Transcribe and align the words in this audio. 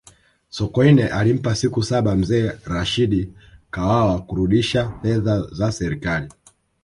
sokoine 0.57 1.07
alimpa 1.09 1.55
siku 1.55 1.83
saba 1.83 2.15
mzee 2.15 2.51
rashidi 2.65 3.33
kawawa 3.71 4.21
kurudisha 4.21 4.99
fedha 5.01 5.41
za 5.41 5.71
serikali 5.71 6.29